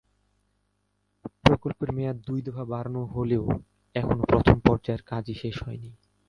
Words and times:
প্রকল্পের 1.43 1.89
মেয়াদ 1.91 2.17
দুই 2.27 2.39
দফা 2.41 2.63
বাড়ানো 2.65 3.01
হলেও 3.15 3.43
এখনো 3.95 4.23
প্রথম 4.23 4.57
পর্যায়ের 4.59 5.03
কাজই 5.03 5.35
শেষ 5.41 5.55
হয়নি। 5.65 5.89